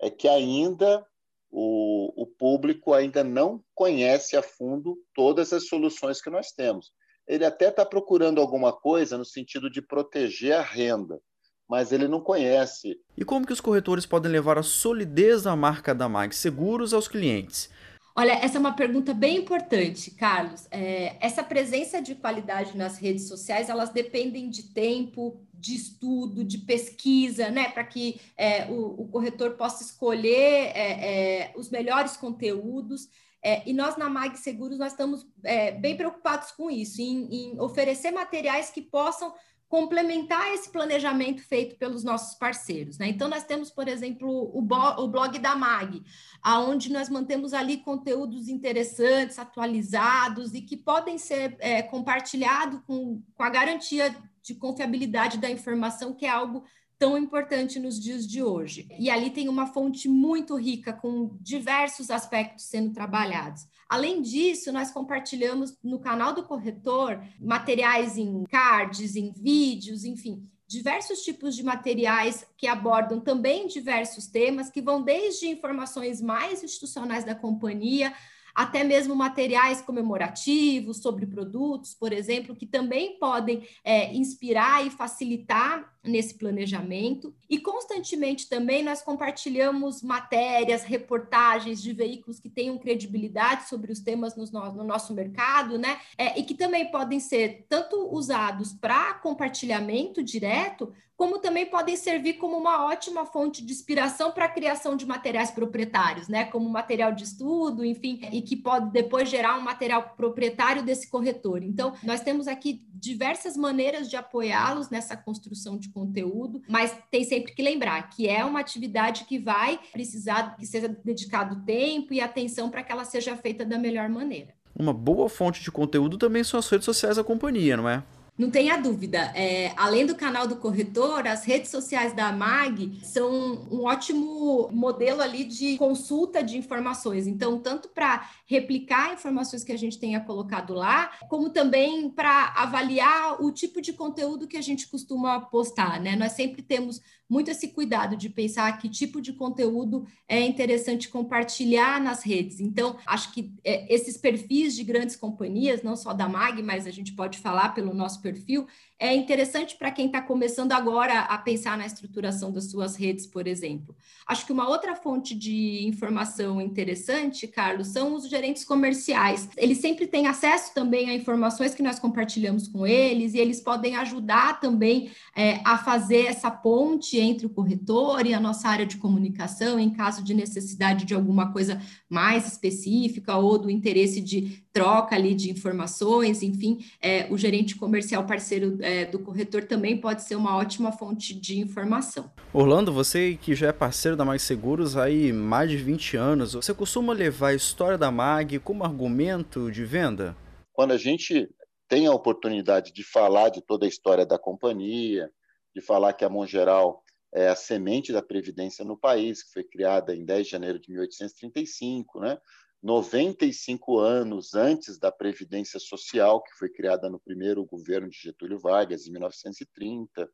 é 0.00 0.10
que 0.10 0.26
ainda 0.26 1.06
o, 1.52 2.20
o 2.20 2.26
público 2.26 2.92
ainda 2.92 3.22
não 3.22 3.62
conhece 3.76 4.36
a 4.36 4.42
fundo 4.42 4.98
todas 5.14 5.52
as 5.52 5.68
soluções 5.68 6.20
que 6.20 6.30
nós 6.30 6.50
temos. 6.50 6.92
Ele 7.28 7.44
até 7.44 7.68
está 7.68 7.86
procurando 7.86 8.40
alguma 8.40 8.72
coisa 8.72 9.16
no 9.16 9.24
sentido 9.24 9.70
de 9.70 9.82
proteger 9.82 10.54
a 10.54 10.62
renda, 10.62 11.20
mas 11.68 11.92
ele 11.92 12.08
não 12.08 12.20
conhece. 12.20 12.98
E 13.16 13.24
como 13.24 13.46
que 13.46 13.52
os 13.52 13.60
corretores 13.60 14.06
podem 14.06 14.32
levar 14.32 14.58
a 14.58 14.62
solidez 14.62 15.42
da 15.42 15.54
marca 15.54 15.94
da 15.94 16.08
Mag 16.08 16.34
Seguros 16.34 16.94
aos 16.94 17.06
clientes? 17.06 17.68
Olha, 18.16 18.32
essa 18.32 18.56
é 18.56 18.58
uma 18.58 18.72
pergunta 18.72 19.14
bem 19.14 19.36
importante, 19.36 20.10
Carlos. 20.10 20.66
É, 20.72 21.14
essa 21.20 21.40
presença 21.40 22.02
de 22.02 22.16
qualidade 22.16 22.76
nas 22.76 22.98
redes 22.98 23.28
sociais, 23.28 23.68
elas 23.68 23.90
dependem 23.90 24.50
de 24.50 24.64
tempo, 24.70 25.40
de 25.54 25.76
estudo, 25.76 26.42
de 26.42 26.58
pesquisa, 26.58 27.48
né, 27.48 27.68
para 27.68 27.84
que 27.84 28.20
é, 28.36 28.66
o, 28.66 29.02
o, 29.02 29.08
corretor 29.08 29.52
possa 29.52 29.84
escolher 29.84 30.72
é, 30.74 31.42
é 31.44 31.52
os 31.56 31.70
melhores 31.70 32.16
conteúdos. 32.16 33.08
É, 33.40 33.62
e 33.68 33.72
nós 33.72 33.96
na 33.96 34.10
Mag 34.10 34.36
Seguros 34.36 34.78
nós 34.78 34.90
estamos 34.90 35.24
é, 35.44 35.70
bem 35.70 35.96
preocupados 35.96 36.50
com 36.50 36.68
isso, 36.68 37.00
em, 37.00 37.28
em 37.32 37.60
oferecer 37.60 38.10
materiais 38.10 38.68
que 38.68 38.82
possam 38.82 39.32
complementar 39.68 40.54
esse 40.54 40.70
planejamento 40.70 41.42
feito 41.42 41.76
pelos 41.76 42.02
nossos 42.02 42.34
parceiros. 42.34 42.96
Né? 42.96 43.08
Então, 43.08 43.28
nós 43.28 43.44
temos, 43.44 43.70
por 43.70 43.86
exemplo, 43.86 44.50
o, 44.54 44.62
blog 44.62 45.38
da 45.38 45.54
MAG, 45.54 46.02
aonde 46.42 46.90
nós 46.90 47.10
mantemos 47.10 47.52
ali 47.52 47.76
conteúdos 47.76 48.48
interessantes, 48.48 49.38
atualizados 49.38 50.54
e 50.54 50.62
que 50.62 50.76
podem 50.76 51.18
ser 51.18 51.56
é, 51.58 51.82
compartilhados 51.82 52.80
com, 52.86 53.22
com 53.34 53.42
a 53.42 53.50
garantia 53.50 54.14
de 54.42 54.54
confiabilidade 54.54 55.36
da 55.36 55.50
informação, 55.50 56.14
que 56.14 56.24
é 56.24 56.30
algo 56.30 56.64
tão 56.98 57.16
importante 57.16 57.78
nos 57.78 57.98
dias 57.98 58.26
de 58.26 58.42
hoje. 58.42 58.88
E 58.98 59.08
ali 59.08 59.30
tem 59.30 59.48
uma 59.48 59.66
fonte 59.66 60.08
muito 60.08 60.56
rica, 60.56 60.92
com 60.92 61.36
diversos 61.40 62.10
aspectos 62.10 62.64
sendo 62.64 62.92
trabalhados. 62.92 63.66
Além 63.88 64.20
disso, 64.20 64.72
nós 64.72 64.90
compartilhamos 64.90 65.76
no 65.82 66.00
canal 66.00 66.34
do 66.34 66.42
corretor 66.44 67.22
materiais 67.40 68.18
em 68.18 68.44
cards, 68.44 69.16
em 69.16 69.32
vídeos, 69.32 70.04
enfim, 70.04 70.46
diversos 70.66 71.20
tipos 71.20 71.56
de 71.56 71.62
materiais 71.62 72.46
que 72.56 72.66
abordam 72.66 73.20
também 73.20 73.66
diversos 73.66 74.26
temas, 74.26 74.68
que 74.68 74.82
vão 74.82 75.00
desde 75.00 75.48
informações 75.48 76.20
mais 76.20 76.62
institucionais 76.62 77.24
da 77.24 77.34
companhia 77.34 78.12
até 78.58 78.82
mesmo 78.82 79.14
materiais 79.14 79.80
comemorativos 79.80 80.96
sobre 80.96 81.24
produtos, 81.24 81.94
por 81.94 82.12
exemplo, 82.12 82.56
que 82.56 82.66
também 82.66 83.16
podem 83.16 83.64
é, 83.84 84.12
inspirar 84.12 84.84
e 84.84 84.90
facilitar 84.90 85.96
nesse 86.02 86.34
planejamento. 86.34 87.32
E 87.48 87.60
constantemente 87.60 88.48
também 88.48 88.82
nós 88.82 89.00
compartilhamos 89.00 90.02
matérias, 90.02 90.82
reportagens 90.82 91.80
de 91.80 91.92
veículos 91.92 92.40
que 92.40 92.50
tenham 92.50 92.76
credibilidade 92.78 93.68
sobre 93.68 93.92
os 93.92 94.00
temas 94.00 94.34
no, 94.34 94.44
no 94.72 94.82
nosso 94.82 95.14
mercado, 95.14 95.78
né? 95.78 96.00
É, 96.16 96.36
e 96.36 96.42
que 96.42 96.54
também 96.54 96.90
podem 96.90 97.20
ser 97.20 97.64
tanto 97.68 98.12
usados 98.12 98.72
para 98.72 99.14
compartilhamento 99.14 100.20
direto, 100.20 100.92
como 101.18 101.40
também 101.40 101.66
podem 101.66 101.96
servir 101.96 102.34
como 102.34 102.56
uma 102.56 102.86
ótima 102.86 103.26
fonte 103.26 103.66
de 103.66 103.72
inspiração 103.72 104.30
para 104.30 104.44
a 104.44 104.48
criação 104.48 104.94
de 104.94 105.04
materiais 105.04 105.50
proprietários, 105.50 106.28
né? 106.28 106.44
Como 106.44 106.70
material 106.70 107.12
de 107.12 107.24
estudo, 107.24 107.84
enfim, 107.84 108.20
e 108.30 108.40
que 108.40 108.54
pode 108.54 108.92
depois 108.92 109.28
gerar 109.28 109.58
um 109.58 109.60
material 109.60 110.14
proprietário 110.16 110.80
desse 110.80 111.10
corretor. 111.10 111.64
Então, 111.64 111.92
nós 112.04 112.20
temos 112.20 112.46
aqui 112.46 112.86
diversas 112.94 113.56
maneiras 113.56 114.08
de 114.08 114.16
apoiá-los 114.16 114.90
nessa 114.90 115.16
construção 115.16 115.76
de 115.76 115.88
conteúdo, 115.88 116.62
mas 116.68 116.96
tem 117.10 117.24
sempre 117.24 117.52
que 117.52 117.62
lembrar 117.62 118.08
que 118.10 118.28
é 118.28 118.44
uma 118.44 118.60
atividade 118.60 119.24
que 119.24 119.40
vai 119.40 119.80
precisar 119.92 120.56
que 120.56 120.66
seja 120.66 120.86
dedicado 121.04 121.64
tempo 121.64 122.14
e 122.14 122.20
atenção 122.20 122.70
para 122.70 122.84
que 122.84 122.92
ela 122.92 123.04
seja 123.04 123.36
feita 123.36 123.64
da 123.64 123.76
melhor 123.76 124.08
maneira. 124.08 124.54
Uma 124.72 124.92
boa 124.92 125.28
fonte 125.28 125.64
de 125.64 125.72
conteúdo 125.72 126.16
também 126.16 126.44
são 126.44 126.60
as 126.60 126.68
redes 126.68 126.84
sociais 126.84 127.16
da 127.16 127.24
companhia, 127.24 127.76
não 127.76 127.88
é? 127.88 128.04
Não 128.38 128.50
tenha 128.50 128.76
dúvida. 128.76 129.32
É, 129.34 129.72
além 129.76 130.06
do 130.06 130.14
canal 130.14 130.46
do 130.46 130.56
corretor, 130.56 131.26
as 131.26 131.44
redes 131.44 131.70
sociais 131.70 132.12
da 132.12 132.30
MAG 132.30 133.00
são 133.02 133.66
um 133.68 133.82
ótimo 133.82 134.70
modelo 134.72 135.20
ali 135.20 135.42
de 135.42 135.76
consulta 135.76 136.40
de 136.40 136.56
informações. 136.56 137.26
Então, 137.26 137.58
tanto 137.58 137.88
para 137.88 138.30
replicar 138.46 139.12
informações 139.12 139.64
que 139.64 139.72
a 139.72 139.76
gente 139.76 139.98
tenha 139.98 140.20
colocado 140.20 140.72
lá, 140.72 141.10
como 141.28 141.50
também 141.50 142.08
para 142.08 142.54
avaliar 142.56 143.42
o 143.42 143.50
tipo 143.50 143.80
de 143.82 143.92
conteúdo 143.92 144.46
que 144.46 144.56
a 144.56 144.62
gente 144.62 144.86
costuma 144.86 145.40
postar, 145.40 146.00
né? 146.00 146.14
Nós 146.14 146.32
sempre 146.32 146.62
temos 146.62 147.02
muito 147.28 147.50
esse 147.50 147.68
cuidado 147.68 148.16
de 148.16 148.30
pensar 148.30 148.78
que 148.78 148.88
tipo 148.88 149.20
de 149.20 149.32
conteúdo 149.32 150.06
é 150.26 150.40
interessante 150.40 151.08
compartilhar 151.08 152.00
nas 152.00 152.22
redes. 152.22 152.58
Então, 152.58 152.96
acho 153.06 153.32
que 153.32 153.52
é, 153.62 153.92
esses 153.92 154.16
perfis 154.16 154.74
de 154.74 154.82
grandes 154.82 155.14
companhias, 155.14 155.82
não 155.82 155.94
só 155.94 156.14
da 156.14 156.28
MAG, 156.28 156.62
mas 156.62 156.86
a 156.86 156.90
gente 156.90 157.12
pode 157.12 157.38
falar 157.38 157.74
pelo 157.74 157.92
nosso 157.92 158.22
perfil, 158.32 158.66
é 158.98 159.14
interessante 159.14 159.76
para 159.76 159.92
quem 159.92 160.06
está 160.06 160.20
começando 160.20 160.72
agora 160.72 161.20
a 161.20 161.38
pensar 161.38 161.78
na 161.78 161.86
estruturação 161.86 162.50
das 162.52 162.70
suas 162.70 162.96
redes, 162.96 163.26
por 163.26 163.46
exemplo. 163.46 163.94
Acho 164.26 164.44
que 164.44 164.52
uma 164.52 164.68
outra 164.68 164.96
fonte 164.96 165.34
de 165.36 165.86
informação 165.86 166.60
interessante, 166.60 167.46
Carlos, 167.46 167.88
são 167.88 168.14
os 168.14 168.28
gerentes 168.28 168.64
comerciais. 168.64 169.48
Eles 169.56 169.78
sempre 169.78 170.06
têm 170.06 170.26
acesso 170.26 170.74
também 170.74 171.08
a 171.08 171.14
informações 171.14 171.74
que 171.74 171.82
nós 171.82 171.98
compartilhamos 171.98 172.66
com 172.66 172.86
eles 172.86 173.34
e 173.34 173.38
eles 173.38 173.60
podem 173.60 173.96
ajudar 173.96 174.60
também 174.60 175.10
é, 175.34 175.60
a 175.64 175.78
fazer 175.78 176.26
essa 176.26 176.50
ponte 176.50 177.18
entre 177.18 177.46
o 177.46 177.50
corretor 177.50 178.26
e 178.26 178.34
a 178.34 178.40
nossa 178.40 178.68
área 178.68 178.84
de 178.84 178.96
comunicação, 178.96 179.78
em 179.78 179.90
caso 179.90 180.24
de 180.24 180.34
necessidade 180.34 181.04
de 181.04 181.14
alguma 181.14 181.52
coisa 181.52 181.80
mais 182.08 182.48
específica 182.48 183.36
ou 183.36 183.58
do 183.58 183.70
interesse 183.70 184.20
de 184.20 184.60
troca 184.72 185.16
ali 185.16 185.34
de 185.34 185.50
informações, 185.50 186.42
enfim, 186.42 186.78
é, 187.00 187.26
o 187.30 187.36
gerente 187.36 187.74
comercial 187.74 188.17
parceiro 188.26 188.78
é, 188.80 189.04
do 189.04 189.18
corretor 189.18 189.64
também 189.64 190.00
pode 190.00 190.22
ser 190.22 190.36
uma 190.36 190.56
ótima 190.56 190.92
fonte 190.92 191.34
de 191.34 191.58
informação. 191.60 192.30
Orlando, 192.52 192.92
você 192.92 193.38
que 193.40 193.54
já 193.54 193.68
é 193.68 193.72
parceiro 193.72 194.16
da 194.16 194.24
Mag 194.24 194.38
Seguros 194.38 194.96
há 194.96 195.04
aí 195.04 195.32
mais 195.32 195.70
de 195.70 195.76
20 195.76 196.16
anos, 196.16 196.54
você 196.54 196.72
costuma 196.74 197.12
levar 197.12 197.48
a 197.48 197.54
história 197.54 197.98
da 197.98 198.10
Mag 198.10 198.58
como 198.60 198.84
argumento 198.84 199.70
de 199.70 199.84
venda? 199.84 200.36
Quando 200.72 200.92
a 200.92 200.98
gente 200.98 201.48
tem 201.88 202.06
a 202.06 202.12
oportunidade 202.12 202.92
de 202.92 203.02
falar 203.02 203.48
de 203.48 203.62
toda 203.62 203.86
a 203.86 203.88
história 203.88 204.26
da 204.26 204.38
companhia, 204.38 205.30
de 205.74 205.80
falar 205.80 206.12
que 206.12 206.24
a 206.24 206.28
Mongeral 206.28 207.02
é 207.34 207.48
a 207.48 207.56
semente 207.56 208.12
da 208.12 208.22
previdência 208.22 208.84
no 208.84 208.96
país, 208.96 209.42
que 209.42 209.52
foi 209.52 209.64
criada 209.64 210.14
em 210.14 210.24
10 210.24 210.46
de 210.46 210.52
janeiro 210.52 210.78
de 210.78 210.90
1835, 210.90 212.20
né? 212.20 212.38
95 212.82 213.98
anos 213.98 214.54
antes 214.54 214.98
da 214.98 215.10
Previdência 215.10 215.80
Social, 215.80 216.42
que 216.42 216.54
foi 216.54 216.68
criada 216.68 217.08
no 217.08 217.18
primeiro 217.18 217.64
governo 217.64 218.08
de 218.08 218.18
Getúlio 218.18 218.58
Vargas, 218.58 219.06
em 219.06 219.12
1930. 219.12 220.30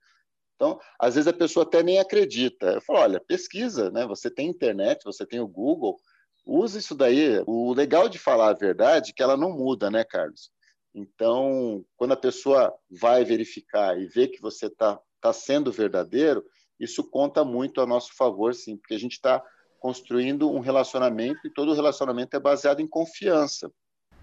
Então, 0.55 0.79
às 0.99 1.15
vezes 1.15 1.27
a 1.27 1.33
pessoa 1.33 1.65
até 1.65 1.83
nem 1.83 1.99
acredita. 1.99 2.67
Eu 2.67 2.81
falo, 2.81 3.01
olha, 3.01 3.21
pesquisa, 3.21 3.91
né? 3.91 4.07
Você 4.07 4.31
tem 4.31 4.49
internet, 4.49 5.05
você 5.05 5.27
tem 5.27 5.41
o 5.41 5.49
Google, 5.49 5.99
usa 6.45 6.79
isso 6.79 6.95
daí. 6.95 7.43
O 7.47 7.73
legal 7.73 8.09
de 8.09 8.19
falar 8.19 8.51
a 8.51 8.55
verdade 8.55 9.11
é 9.11 9.15
que 9.15 9.23
ela 9.23 9.37
não 9.37 9.53
muda, 9.53 9.91
né, 9.91 10.05
Carlos? 10.05 10.51
Então, 10.95 11.85
quando 11.97 12.13
a 12.13 12.17
pessoa 12.17 12.73
vai 12.89 13.25
verificar 13.25 13.99
e 13.99 14.07
vê 14.07 14.29
que 14.29 14.41
você 14.41 14.67
está 14.67 15.01
tá 15.21 15.33
sendo 15.33 15.73
verdadeiro, 15.73 16.45
isso 16.79 17.03
conta 17.11 17.45
muito 17.45 17.81
a 17.81 17.87
nosso 17.87 18.15
favor, 18.15 18.55
sim, 18.55 18.77
porque 18.77 18.95
a 18.95 18.99
gente 18.99 19.13
está 19.13 19.43
construindo 19.85 20.51
um 20.51 20.61
relacionamento 20.61 21.47
e 21.47 21.51
todo 21.51 21.75
relacionamento 21.75 22.35
é 22.35 22.41
baseado 22.41 22.81
em 22.81 22.87
confiança. 22.87 23.71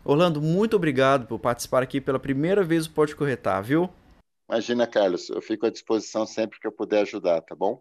Orlando, 0.03 0.41
muito 0.41 0.75
obrigado 0.75 1.27
por 1.27 1.38
participar 1.38 1.84
aqui 1.84 2.01
pela 2.01 2.20
primeira 2.20 2.63
vez 2.63 2.88
do 2.88 2.94
Pode 2.94 3.15
Corretar, 3.15 3.62
viu? 3.62 3.88
Imagina, 4.50 4.88
Carlos, 4.88 5.30
eu 5.30 5.39
fico 5.39 5.68
à 5.68 5.70
disposição 5.70 6.25
sempre 6.25 6.60
que 6.60 6.65
eu 6.65 6.72
puder 6.72 7.03
ajudar, 7.03 7.41
tá 7.41 7.53
bom? 7.53 7.80